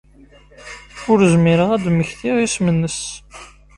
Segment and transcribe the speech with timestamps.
[1.11, 2.99] Ur zmireɣ ad d-mmektiɣ isem-nnes.